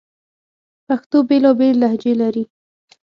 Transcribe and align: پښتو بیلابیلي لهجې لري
پښتو 0.87 1.17
بیلابیلي 1.29 1.77
لهجې 1.81 2.13
لري 2.21 2.43